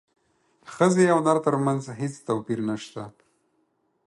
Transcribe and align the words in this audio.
ښځې 0.73 1.05
او 1.13 1.19
نر 1.25 1.37
ترمنځ 1.47 1.83
هیڅ 1.99 2.13
توپیر 2.27 2.59
نشته 2.69 3.03